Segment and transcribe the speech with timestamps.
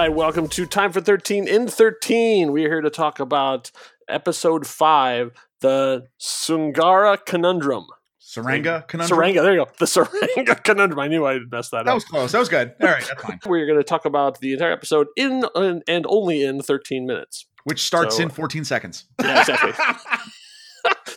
[0.00, 2.52] Right, welcome to Time for 13 in 13.
[2.52, 3.70] We're here to talk about
[4.08, 5.30] episode 5,
[5.60, 7.84] the Sungara Conundrum.
[8.18, 9.18] Tsuranga conundrum.
[9.20, 9.70] Tsuranga, there you go.
[9.78, 10.98] The Tsuranga Conundrum.
[11.00, 11.84] I knew I messed that, That up.
[11.84, 12.32] That was close.
[12.32, 12.72] That was good.
[12.80, 13.40] All right, that's fine.
[13.46, 17.44] We're going to talk about the entire episode in, in and only in 13 minutes.
[17.64, 19.04] Which starts So- in 14 seconds.
[19.22, 19.72] Yeah, exactly.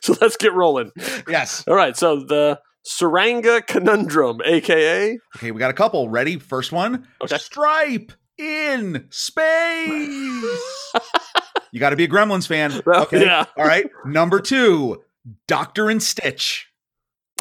[0.01, 0.91] so let's get rolling.
[1.29, 1.63] yes.
[1.69, 6.09] All right, so the Tsuranga Conundrum, aka Okay, we got a couple.
[6.09, 6.37] Ready?
[6.37, 7.07] First one.
[7.23, 7.37] Okay.
[7.37, 9.87] Stripe in space.
[11.71, 12.81] you got to be a Gremlins fan.
[12.87, 13.25] Okay.
[13.25, 13.45] Yeah.
[13.57, 13.85] All right.
[14.05, 15.03] Number two.
[15.47, 16.67] Doctor and Stitch.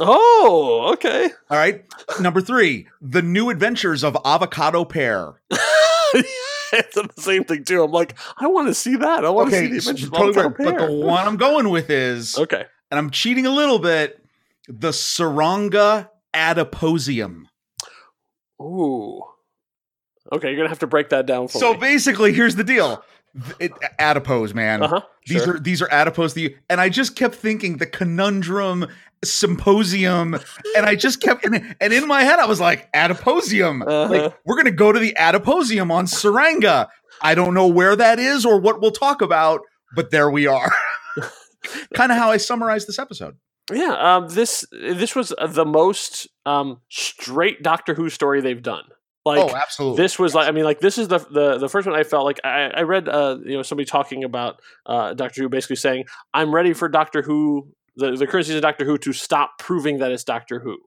[0.00, 1.30] Oh, okay.
[1.50, 1.84] All right.
[2.20, 2.86] Number three.
[3.00, 5.40] The New Adventures of Avocado Pear.
[5.50, 7.82] it's the same thing too.
[7.82, 9.24] I'm like, I want to see that.
[9.24, 9.74] I want to see Okay.
[9.74, 12.64] the so adventures of Avocado weird, but the one I'm going with is, Okay.
[12.90, 14.24] and I'm cheating a little bit,
[14.68, 17.44] the Tsuranga adiposium.
[18.60, 19.22] Ooh.
[20.30, 21.74] Okay, you're gonna have to break that down for So me.
[21.74, 23.02] So basically, here's the deal.
[23.58, 24.82] It, adipose, man.
[24.82, 25.00] Uh huh.
[25.26, 25.56] These sure.
[25.56, 26.34] are these are adipose.
[26.34, 28.86] The and I just kept thinking the conundrum
[29.24, 30.34] symposium,
[30.76, 33.82] and I just kept and, and in my head I was like adiposium.
[33.82, 34.12] Uh-huh.
[34.12, 36.88] Like we're gonna go to the adiposium on Tsuranga.
[37.20, 39.60] I don't know where that is or what we'll talk about,
[39.94, 40.70] but there we are.
[41.94, 43.36] kind of how I summarized this episode.
[43.72, 43.94] Yeah.
[43.94, 44.28] Um.
[44.28, 48.84] This this was the most um straight Doctor Who story they've done.
[49.24, 50.02] Like oh, absolutely.
[50.02, 52.24] this was like I mean like this is the the the first one I felt
[52.24, 56.04] like I, I read uh you know somebody talking about uh Doctor Who basically saying
[56.34, 59.98] I'm ready for Doctor Who the the current season of Doctor Who to stop proving
[59.98, 60.78] that it's Doctor Who.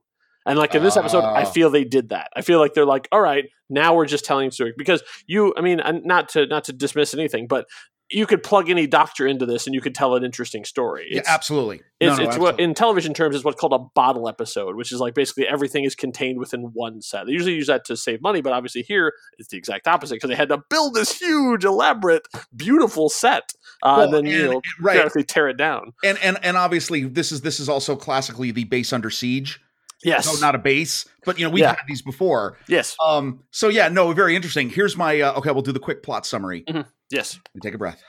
[0.44, 1.44] And like in this episode, I Oh.
[1.46, 2.28] feel they did that.
[2.36, 5.52] I feel like they're like, all right, now we're just telling story because you.
[5.56, 7.66] I mean, not to not to dismiss anything, but
[8.10, 11.08] you could plug any doctor into this and you could tell an interesting story.
[11.10, 11.80] yeah, It's- absolutely.
[11.98, 14.92] it's, No, no, it's what in television terms is what's called a bottle episode, which
[14.92, 17.26] is like basically everything is contained within one set.
[17.26, 20.28] They usually use that to save money, but obviously here it's the exact opposite because
[20.30, 23.52] they had to build this huge, elaborate, beautiful set,
[23.82, 24.92] uh, and Well, then you know right.
[24.94, 25.92] periodically tear it down.
[26.04, 29.60] and and and obviously this is this is also classically the base under siege.
[30.04, 31.70] Yes, No, not a base, but you know we've Yeah.
[31.70, 32.58] had these before.
[32.68, 33.40] yes, Um.
[33.50, 34.68] So yeah, no, very interesting.
[34.68, 35.20] Here's my.
[35.20, 36.64] Uh, okay, we'll do the quick plot summary.
[37.10, 37.38] Yes.
[37.54, 38.02] Me Take a breath.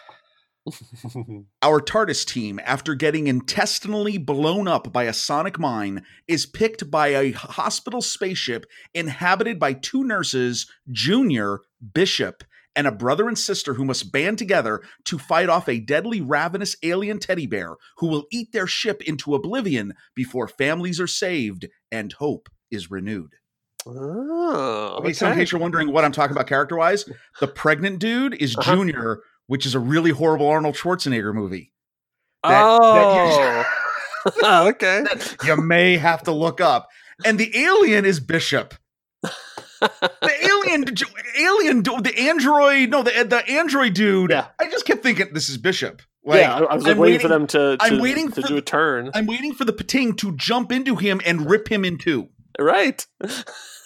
[1.61, 7.09] Our TARDIS team, after getting intestinally blown up by a sonic mine, is picked by
[7.09, 11.61] a hospital spaceship inhabited by two nurses, Junior,
[11.93, 12.43] Bishop,
[12.75, 16.75] and a brother and sister who must band together to fight off a deadly ravenous
[16.83, 22.13] alien teddy bear who will eat their ship into oblivion before families are saved and
[22.13, 23.33] hope is renewed.
[23.87, 27.05] Oh, Okay, so in case you're wondering what I'm talking about character wise,
[27.39, 28.75] the pregnant dude is Uh-huh.
[28.75, 31.71] Junior, which is a really horrible Arnold Schwarzenegger movie.
[32.43, 33.65] that-
[34.43, 35.03] oh, okay.
[35.45, 36.87] You may have to look up.
[37.25, 38.73] And the alien is Bishop.
[39.79, 40.85] The alien,
[41.39, 44.31] alien, the android, no, the the android dude.
[44.31, 44.47] Yeah.
[44.59, 46.01] I just kept thinking this is Bishop.
[46.25, 48.47] Like, yeah, I, was like I'm waiting, for them to, to I'm waiting to for
[48.47, 49.11] do a turn.
[49.13, 52.27] I'm waiting for the Pting to jump into him and rip him in two.
[52.59, 53.05] right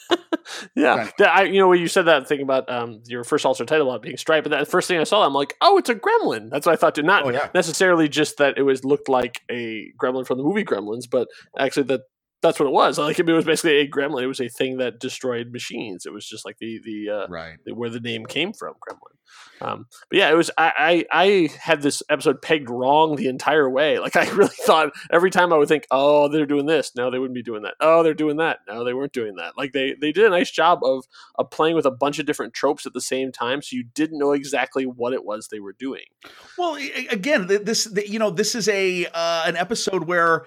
[0.75, 1.09] yeah.
[1.17, 3.89] That- I, you know when you said that thing about um, your first alternate title
[3.89, 6.49] about being striped but that first thing i saw i'm like oh it's a gremlin
[6.49, 7.49] that's what i thought too not Oh yeah.
[7.53, 11.27] necessarily just that it was looked like a gremlin from the movie gremlins but
[11.57, 12.01] actually that
[12.41, 14.99] that's what it was like it was basically a gremlin it was a thing that
[14.99, 17.57] destroyed machines it was just like the the uh, Right.
[17.65, 19.15] the, where the name came from, Gremlin.
[19.61, 20.49] Um, but yeah, it was.
[20.57, 23.99] I, I I had this episode pegged wrong the entire way.
[23.99, 26.91] Like I really thought every time I would think, oh, they're doing this.
[26.97, 27.75] No, they wouldn't be doing that.
[27.79, 28.59] Oh, they're doing that.
[28.67, 29.57] No, they weren't doing that.
[29.57, 32.53] Like they they did a nice job of of playing with a bunch of different
[32.53, 35.75] tropes at the same time, so you didn't know exactly what it was they were
[35.79, 36.03] doing.
[36.57, 36.77] Well,
[37.09, 40.45] again, this th- you know this is a uh, an episode where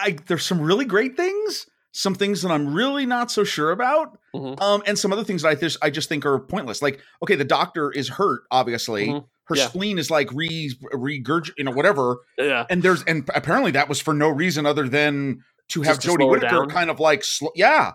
[0.00, 4.18] I there's some really great things, some things that I'm really not so sure about,
[4.34, 4.60] Mhm.
[4.60, 6.82] um, and some other things that I just I just think are pointless.
[6.82, 9.08] Like, okay, the doctor is hurt, obviously.
[9.08, 9.24] Mhm.
[9.44, 9.68] Her Yeah.
[9.68, 12.16] spleen is like re regurg, you know, whatever.
[12.36, 16.16] Yeah, And there's and apparently that was for no reason other than to have Just
[16.16, 17.92] Jodie Whittaker kind of like, sl- yeah.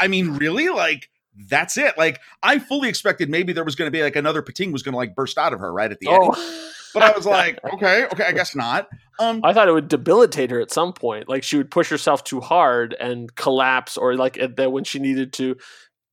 [0.00, 1.08] I mean, really, like
[1.50, 1.96] that's it.
[1.96, 4.92] Like I fully expected maybe there was going to be like another Pting was going
[4.92, 6.34] to like burst out of her right at the end.
[6.94, 8.88] But I was like, okay, okay, I guess not.
[9.20, 11.28] Um, I thought it would debilitate her at some point.
[11.28, 14.98] Like she would push herself too hard and collapse, or like at that when she
[14.98, 15.56] needed to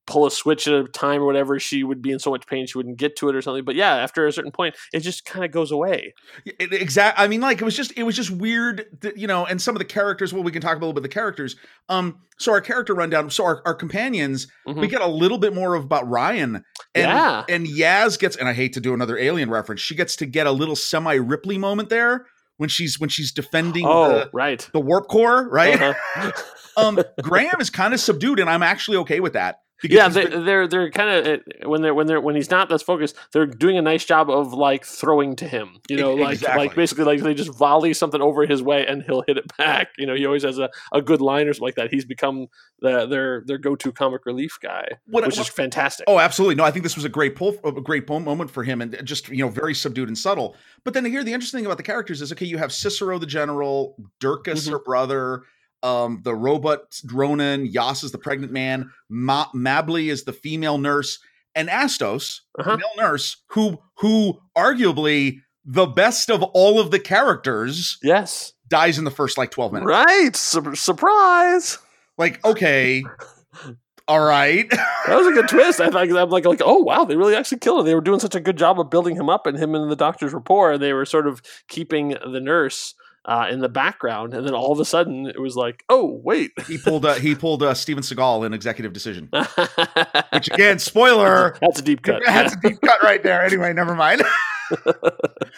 [0.06, 2.66] pull a switch at a time or whatever, she would be in so much pain
[2.66, 3.64] she wouldn't get to it or something.
[3.64, 6.14] But yeah, after a certain point, it just kind of goes away.
[6.60, 7.24] Exactly.
[7.24, 9.44] I mean, like it was just it was just weird, that, you know.
[9.46, 10.32] And some of the characters.
[10.32, 11.56] Well, we can talk a little bit of the characters.
[11.88, 13.30] Um, so our character rundown.
[13.30, 14.80] So our, our companions, Mhm.
[14.80, 16.56] we get a little bit more of about Ryan.
[16.56, 16.64] And,
[16.94, 17.44] Yeah.
[17.48, 19.80] And Yaz gets, and I hate to do another alien reference.
[19.80, 22.26] She gets to get a little semi Ripley moment there
[22.58, 24.68] when she's when she's defending Oh, the, right.
[24.72, 25.80] the warp core, right?
[25.80, 26.32] Uh-huh.
[26.76, 29.60] um, Graham is kind of subdued, and I'm actually okay with that.
[29.82, 32.82] Yeah, they, been- they're they're kind of when they're when they're when he's not that's
[32.82, 33.14] focused.
[33.32, 35.78] They're doing a nice job of like throwing to him.
[35.88, 36.66] You know, like exactly.
[36.66, 39.88] like basically like they just volley something over his way and he'll hit it back.
[39.98, 41.90] You know, he always has a, a good line or something like that.
[41.92, 42.46] He's become
[42.80, 46.04] the their their go to comic relief guy, what, which what- is fantastic.
[46.08, 46.54] Oh, absolutely.
[46.54, 48.98] No, I think this was a great pull, a great mo- moment for him, and
[49.04, 50.56] just you know, very subdued and subtle.
[50.84, 53.26] But then here, the interesting thing about the characters is, okay, you have Cicero the
[53.26, 54.70] general, Durkas Mhm.
[54.72, 55.42] her brother,
[55.86, 56.80] um, the robot
[57.12, 61.18] Ronan, Yoss is the pregnant man, Ma- Mabli is the female nurse,
[61.54, 62.76] and Astos, Uh-huh.
[62.76, 69.04] male nurse, who who arguably the best of all of the characters Yes, dies in
[69.04, 69.88] the first like twelve minutes.
[69.88, 70.36] right.
[70.36, 71.78] Sur- surprise.
[72.18, 73.04] Like, okay,
[74.08, 74.68] all right.
[74.70, 75.80] That was a good twist.
[75.80, 77.86] I thought I'm like, like, oh wow, they really actually killed him.
[77.86, 79.96] They were doing such a good job of building him up and him and the
[79.96, 82.94] doctor's rapport, and they were sort of keeping the nurse
[83.26, 84.32] uh, in the background.
[84.32, 87.34] And then all of a sudden, it was like, oh wait, he pulled uh, he
[87.34, 89.28] pulled uh, Steven Seagal in Executive Decision.
[90.32, 92.22] Which again, spoiler, That's a deep cut.
[92.24, 93.44] That's a deep cut right there.
[93.44, 94.22] Anyway, never mind.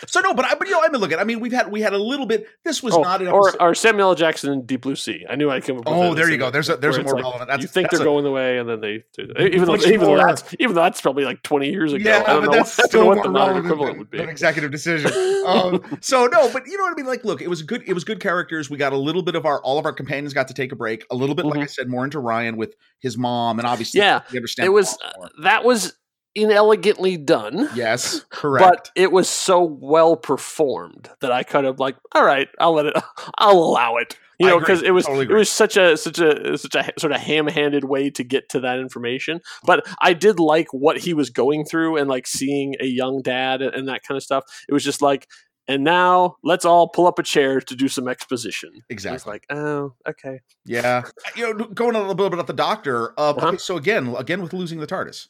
[0.07, 1.19] so no, but I, but you know, I mean, look at.
[1.19, 2.47] I mean, we've had we had a little bit.
[2.65, 3.65] This was Oh, not an or, episode.
[3.65, 4.15] or Samuel L.
[4.15, 5.25] Jackson in Deep Blue Sea.
[5.29, 6.51] I knew I'd come up with Oh, there you go.
[6.51, 8.31] There's a- there's a more like, relevant- that's- you think that's they're a- going the
[8.31, 9.41] way, and then they do that.
[9.55, 12.09] Even though, even though that's even though that's probably like 20 years ago.
[12.09, 13.35] yeah, I don't but know, that's I don't still what the modern
[13.65, 14.19] relevant equivalent than, would be.
[14.19, 15.13] than executive decision.
[15.47, 17.07] Um, so no, but you know what I mean.
[17.07, 17.83] Like, look, it was good.
[17.87, 18.69] It was good characters.
[18.71, 20.77] We got a little bit of our all of our companions got to take a
[20.77, 21.05] break.
[21.11, 21.65] A little bit, like Mhm.
[21.65, 24.97] I said, more into Ryan with his mom, and obviously, Yeah, we understand it was
[25.43, 25.95] that was
[26.35, 27.69] inelegantly done.
[27.75, 28.65] yes, correct.
[28.65, 32.87] but it was so well performed that I kind of like, all right, I'll let
[32.87, 32.95] it,
[33.39, 36.57] I'll allow it, you know, because it was Totally it was such a such a
[36.57, 39.41] such a sort of ham-handed way to get to that information.
[39.65, 43.63] But I did like what he was going through and like seeing a young dad
[43.63, 44.45] and, and that kind of stuff.
[44.69, 45.27] It was just like.
[45.71, 48.71] And now let's all pull up a chair to do some exposition.
[48.75, 49.33] It's exactly.
[49.33, 50.41] like, oh, okay.
[50.65, 51.03] Yeah,
[51.37, 53.11] you know, going a little bit about the doctor.
[53.21, 53.49] Uh, Uh-huh.
[53.49, 55.29] okay, so again, again with losing the TARDIS.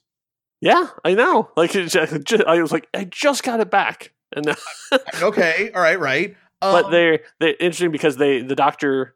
[0.60, 1.50] Yeah, I know.
[1.56, 4.54] Like, it ju- ju- I was like, I just got it back, and now,
[5.22, 6.36] okay, all right, right.
[6.60, 9.14] Um, but they're they're interesting because they the doctor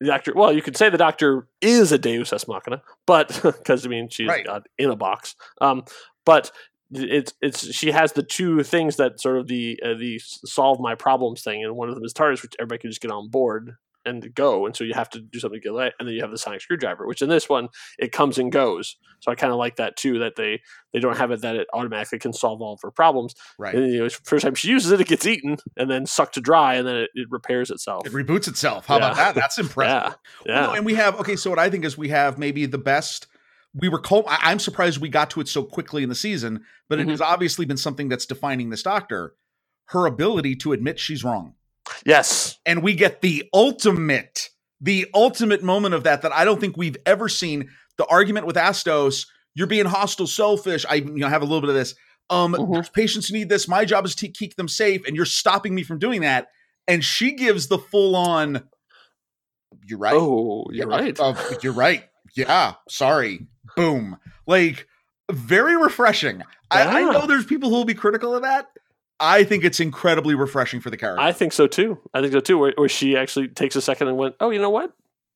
[0.00, 3.84] the doctor well you could say the doctor is a deus ex machina but because
[3.84, 4.46] i mean she's Right.
[4.78, 5.84] in a box um
[6.26, 6.52] but
[6.92, 10.94] it's it's she has the two things that sort of the uh, the solve my
[10.94, 13.76] problems thing and one of them is TARDIS which everybody can just get on board
[14.06, 16.22] and go and so you have to do something to get away and then you
[16.22, 17.68] have the sonic screwdriver which in this one
[17.98, 20.60] it comes and goes so i kind of like that too that they
[20.92, 23.74] they don't have it that it automatically can solve all of her problems right.
[23.74, 26.40] and, you know, first time she uses it it gets eaten and then sucked to
[26.40, 28.86] dry and then it, it repairs itself It reboots itself.
[28.86, 29.34] How about that?
[29.34, 30.16] That's impressive.
[30.46, 31.36] yeah yeah no, and we have okay.
[31.36, 33.26] So what I think is we have maybe the best.
[33.74, 34.00] We were.
[34.10, 37.10] I- I'm surprised we got to it so quickly in the season, but it Mhm.
[37.10, 39.34] has obviously been something that's defining this doctor.
[39.86, 41.54] Her ability to admit she's wrong,
[42.04, 44.50] yes and we get the ultimate,
[44.80, 47.70] the ultimate moment of that that I don't think we've ever seen.
[47.98, 50.84] The argument with Astos, you're being hostile, selfish.
[50.88, 51.94] I you know have a little bit of this.
[52.28, 52.92] Um, Mhm.
[52.92, 53.68] patients need this.
[53.68, 56.48] My job is to keep them safe, and you're stopping me from doing that.
[56.88, 58.68] And she gives the full on.
[59.86, 60.14] You're right.
[60.14, 62.04] oh you're Yeah, right uh, you're right.
[62.34, 62.74] Yeah.
[62.88, 63.46] Sorry.
[63.76, 64.18] Boom.
[64.46, 64.86] Like
[65.30, 66.42] very refreshing.
[66.70, 68.66] I, I know there's people who will be critical of that.
[69.20, 71.22] I think it's incredibly refreshing for the character.
[71.22, 71.98] I think so too.
[72.14, 72.58] I think so too.
[72.58, 74.92] Where, where she actually takes a second and went, "Oh, you know what?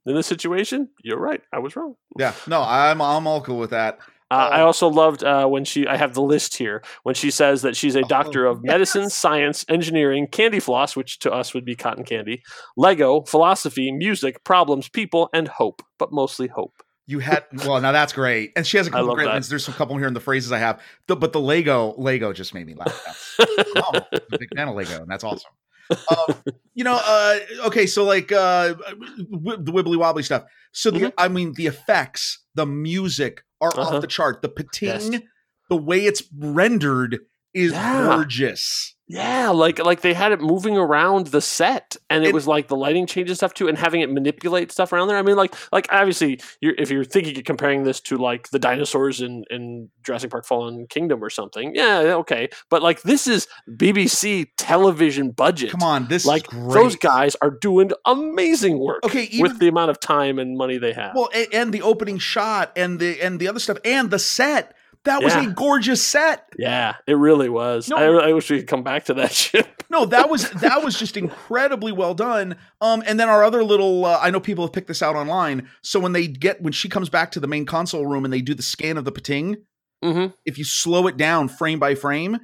[0.07, 1.43] In this situation, you're right.
[1.53, 2.35] I was wrong." yeah.
[2.47, 3.99] No, I'm I'm all cool with that.
[4.33, 4.67] Uh, I Oh.
[4.67, 5.87] also loved uh, when she.
[5.89, 9.03] I have the list here when she says that she's a Oh, doctor of medicine,
[9.05, 9.15] yes.
[9.15, 12.43] science, engineering, candy floss, which to us would be cotton candy,
[12.77, 16.75] Lego, philosophy, music, problems, people, and hope, but mostly hope.
[17.11, 18.52] You had well, now that's great.
[18.55, 19.33] And she has a couple great that.
[19.33, 19.49] lines.
[19.49, 20.81] There's some couple here in the phrases I have.
[21.09, 23.37] The, but the Lego, Lego just made me laugh.
[23.40, 25.50] I'm a big fan of Lego, and that's awesome.
[25.90, 26.35] Um,
[26.75, 30.45] you know, uh, okay, so like uh, w- the wibbly wobbly stuff.
[30.71, 31.12] So the, Mhm.
[31.19, 33.97] I mean, the effects, the music are Uh-huh.
[33.97, 34.40] off the chart.
[34.40, 35.23] The Pting, Yes.
[35.69, 37.19] the way it's rendered
[37.54, 38.07] is Yeah.
[38.07, 38.95] gorgeous.
[39.12, 42.69] Yeah, like like they had it moving around the set, and it, It- was like
[42.69, 45.16] the lighting changes stuff too, and having it manipulate stuff around there.
[45.16, 48.61] I mean, like like obviously, you're, if you're thinking of comparing this to like the
[48.61, 52.50] dinosaurs in in Jurassic Park: Fallen Kingdom or something, yeah, okay.
[52.69, 55.73] But like this is BBC television budget.
[55.73, 59.90] Come on, this like those guys are doing amazing work Okay, even with the amount
[59.90, 61.16] of time and money they have.
[61.16, 64.75] well, and, and the opening shot and the and the other stuff and the set.
[65.04, 65.49] That was Yeah.
[65.49, 66.47] a gorgeous set.
[66.59, 67.88] yeah, it really was.
[67.88, 67.97] No.
[67.97, 69.83] I, I wish we could come back to that ship.
[69.88, 72.57] No, that was that was just incredibly well done.
[72.80, 75.69] Um, and then our other little, uh, I know people have picked this out online.
[75.83, 78.42] So when they get when she comes back to the main console room and they
[78.42, 79.57] do the scan of the Pting,
[80.02, 82.38] hmm if you slow it down frame by frame,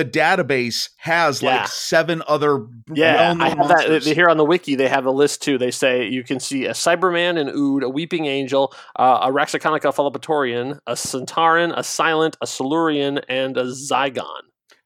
[0.00, 1.58] the database has Yeah.
[1.58, 2.64] like seven other
[2.94, 4.76] Yeah, I have that here on the wiki.
[4.76, 5.58] They have a list too.
[5.58, 10.78] They say you can see a Cyberman, an Ood, a Weeping Angel, uh, a Raxacoricofallapatorian,
[10.86, 14.24] a Centauran, a Silent, a Silurian, and a Zygon.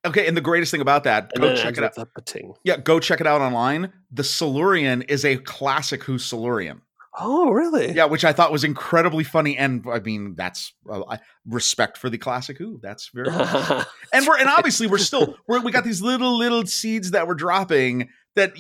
[0.07, 1.97] Okay, and the greatest thing about that, And go check it out.
[1.97, 2.55] with a Pting.
[2.65, 3.93] Yeah, go check it out online.
[4.13, 6.83] The Silurian is a classic Who Silurian.
[7.17, 7.93] Oh, really?
[7.93, 11.17] Yeah, which I thought was incredibly funny, and I mean that's uh,
[11.47, 12.81] respect for the classic Who.
[12.83, 13.29] That's very
[14.13, 17.35] and we're and obviously we're still we're, we got these little little seeds that we're
[17.35, 18.53] dropping that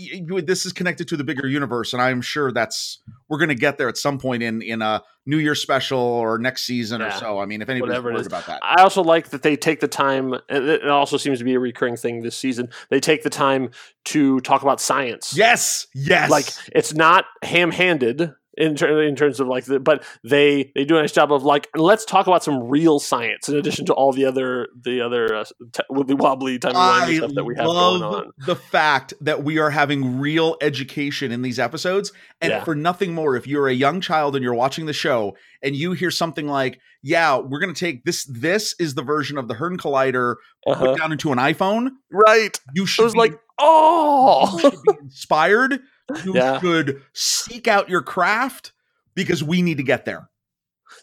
[0.46, 3.76] this is connected to the bigger universe, and I'm sure that's we're going to get
[3.76, 7.40] there at some point in in a New Year special or next season or so.
[7.40, 9.88] I mean, if anybody's Whatever worried about that, I also like that they take the
[9.88, 10.32] time.
[10.32, 12.68] It it also seems to be a recurring thing this season.
[12.88, 13.70] They take the time
[14.06, 15.36] to talk about science.
[15.36, 20.70] yes, yes, like it's not ham-handed in, ter- in terms of like the, but they
[20.74, 23.84] they do a nice job of like let's talk about some real science in addition
[23.86, 27.54] to all the other the other uh, t- wibbly wobbly timey I stuff that we
[27.56, 28.32] have going love on.
[28.46, 32.12] the fact that we are having real education in these episodes.
[32.40, 32.64] And Yeah.
[32.64, 35.92] for nothing more, if you're a young child and you're watching the show and you
[35.92, 39.54] hear something like, yeah, we're going to take this, this is the version of the
[39.54, 40.84] Hadron Collider Uh-huh.
[40.86, 41.90] put down into an iPhone.
[42.10, 42.58] Right.
[42.74, 45.80] You It should was be, like, you oh, should be inspired.
[46.24, 46.60] You Yeah.
[46.60, 48.72] should seek out your craft
[49.14, 50.28] because we need to get there.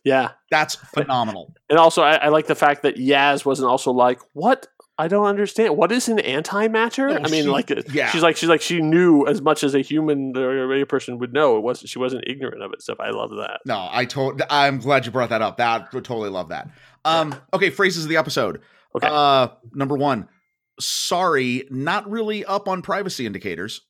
[0.04, 0.32] yeah.
[0.52, 1.54] That's phenomenal.
[1.70, 4.68] And also, I, I like the fact that Yaz wasn't also like, what?
[4.98, 5.76] I don't understand.
[5.76, 7.10] What is an antimatter?
[7.10, 8.10] No, I mean, she- like, uh, yeah.
[8.12, 11.34] she's like, she's like, she knew as much as a human or a person would
[11.34, 11.58] know.
[11.58, 11.90] It wasn't.
[11.90, 12.84] She wasn't ignorant of it.
[12.84, 13.00] Stuff.
[13.00, 13.62] I love that.
[13.66, 14.42] No, I told.
[14.50, 15.58] I'm glad you brought that up.
[15.58, 16.70] That would totally love that.
[17.04, 18.62] Um, okay, phrases of the episode.
[18.96, 19.08] Okay.
[19.10, 20.28] Uh, number one,
[20.80, 23.82] sorry, not really up on privacy indicators,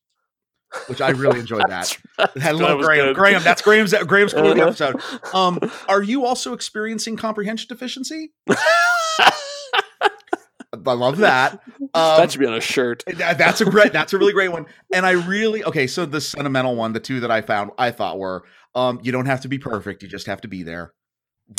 [0.88, 1.98] which I really enjoyed that.
[2.18, 3.06] I That love was Graham.
[3.08, 3.16] good.
[3.16, 4.68] Graham, that's Graham's Graham's quote Uh-huh.
[4.68, 5.02] episode.
[5.36, 8.32] Um, are you also experiencing comprehension deficiency?
[10.74, 11.54] I love that.
[11.54, 13.04] Um, that should be on a shirt.
[13.18, 13.92] That's a great.
[13.92, 14.66] That's a really great one.
[14.94, 15.86] And I really okay.
[15.86, 19.26] So the sentimental one, the two that I found, I thought were, um, you don't
[19.26, 20.02] have to be perfect.
[20.02, 20.94] You just have to be there.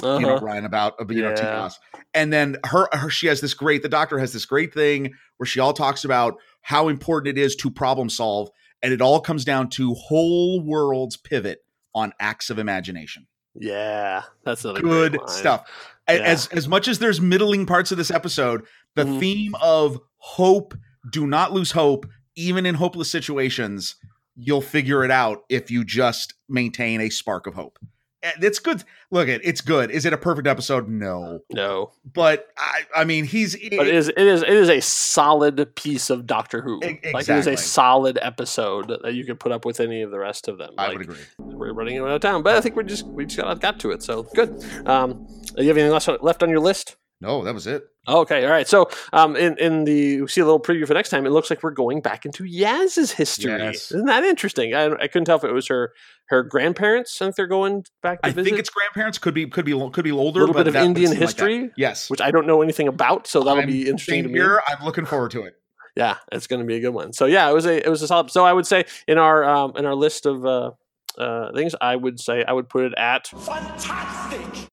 [0.03, 0.47] You know, Uh-huh.
[0.47, 1.35] Ryan about you know Yeah.
[1.35, 1.75] Tikas.
[2.15, 3.83] And then her, her, she has this great.
[3.83, 7.55] The doctor has this great thing where she all talks about how important it is
[7.57, 8.49] to problem solve,
[8.83, 11.61] and it all comes down to whole worlds pivot
[11.95, 13.27] on acts of imagination.
[13.55, 15.69] Yeah, that's Good stuff.
[16.09, 16.17] Yeah.
[16.17, 19.21] As as much as there's middling parts of this episode, the Mhm.
[19.21, 20.75] theme of hope,
[21.11, 23.97] do not lose hope, even in hopeless situations,
[24.35, 27.79] you'll figure it out if you just maintain a spark of hope.
[28.23, 28.85] And It's good.
[29.11, 29.91] Look at it's good.
[29.91, 30.89] Is it a perfect episode?
[30.89, 34.81] No, No, but I I mean he's but it is it is it is a
[34.81, 36.81] solid piece of Doctor Who.
[36.85, 40.11] E- Like it is a solid episode that you could put up with any of
[40.11, 40.75] the rest of them.
[40.79, 41.21] I like, would agree.
[41.39, 43.91] We're running out of time, but I think we just we just got, got to
[43.91, 44.03] it.
[44.03, 44.65] So good.
[44.87, 45.27] Um,
[45.57, 46.97] you have anything else left on your list?
[47.23, 47.85] No, that was it.
[48.09, 48.67] Okay, all right.
[48.67, 51.25] So, um, in in the we see a little preview for next time.
[51.25, 53.53] It looks like we're going back into Yaz's history.
[53.53, 53.93] Yes.
[53.93, 54.75] Isn't that interesting?
[54.75, 55.93] I, I couldn't tell if it was her
[56.27, 57.23] her grandparents.
[57.23, 58.49] I think they're going back to I visit.
[58.49, 59.19] think it's grandparents.
[59.19, 60.41] Could be could be could be older.
[60.41, 62.61] a little but bit of that Indian seem like history, yes, which I don't know
[62.61, 63.29] anything about.
[63.29, 64.39] So that'll I'm be interesting same to me.
[64.41, 64.61] here.
[64.67, 65.55] I'm looking forward to it.
[65.95, 67.13] Yeah, it's going to be a good one.
[67.13, 68.33] So yeah, it was a it was a solid.
[68.33, 70.73] So I would say in our um, in our list of uh,
[71.19, 74.69] uh, things, I would say I would put it at Fantastic!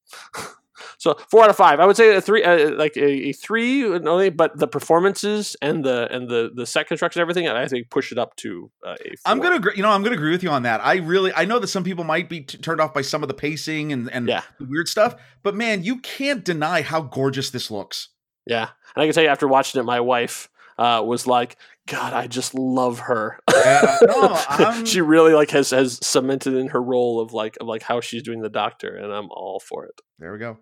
[1.00, 1.79] So four out of five.
[1.79, 5.84] I would say a three, uh, like a, a three, only, but the performances and
[5.84, 9.15] the and the the set construction, everything, I think push it up to uh, a.
[9.15, 9.15] Four.
[9.25, 10.82] I'm gonna, agree, you know, I'm gonna agree with you on that.
[10.86, 13.29] I really, I know that some people might be t- turned off by some of
[13.29, 14.41] the pacing and and Yeah.
[14.60, 18.10] the weird stuff, but man, you can't deny how gorgeous this looks.
[18.46, 21.56] yeah, and I can tell you after watching it, my wife uh, was like,
[21.88, 26.82] "God, I just love her." Yeah, no, she really like has has cemented in her
[26.82, 30.00] role of like of like how she's doing the doctor, and I'm all for it.
[30.20, 30.58] There we go.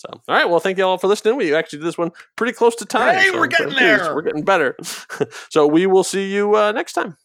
[0.00, 0.48] So, all right.
[0.48, 1.36] Well, thank you all for listening.
[1.36, 3.18] We actually did this one pretty close to time.
[3.18, 4.14] Hey, so we're getting there.
[4.14, 4.74] We're getting better.
[5.50, 7.18] so we will see you uh, next time.